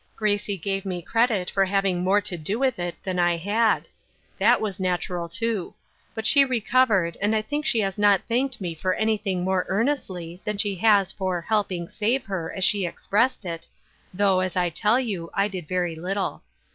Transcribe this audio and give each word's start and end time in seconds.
Gracie 0.15 0.57
gave 0.57 0.83
me 0.83 0.99
credit 0.99 1.51
for 1.51 1.63
having 1.63 2.01
more 2.03 2.21
to 2.21 2.35
do 2.35 2.57
with 2.57 2.79
it 2.79 2.95
than 3.03 3.19
I 3.19 3.37
had; 3.37 3.87
that 4.39 4.59
was 4.59 4.79
natural, 4.79 5.29
too; 5.29 5.75
but 6.15 6.25
she 6.25 6.43
recovered, 6.43 7.19
and 7.21 7.35
I 7.35 7.43
think 7.43 7.67
she 7.67 7.81
has 7.81 7.99
not 7.99 8.23
thanked 8.27 8.59
me 8.59 8.73
for 8.73 8.95
anything 8.95 9.43
more 9.43 9.63
earnestly 9.69 10.41
than 10.43 10.57
she 10.57 10.73
has 10.77 11.11
for' 11.11 11.41
helping 11.41 11.87
save' 11.87 12.25
her, 12.25 12.51
as 12.51 12.63
she 12.63 12.83
expressed 12.87 13.45
it, 13.45 13.67
though, 14.11 14.39
as 14.39 14.55
I 14.55 14.71
tell 14.71 14.99
you, 14.99 15.29
I 15.35 15.47
did 15.47 15.67
very 15.67 15.95
little. 15.95 16.41